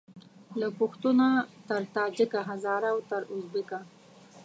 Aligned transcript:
له 0.59 0.67
پښتونه 0.79 1.27
تر 1.69 1.81
تاجیکه 1.95 2.39
هزاره 2.49 2.89
او 2.93 2.99
تر 3.09 3.21
اوزبیکه 3.33 3.79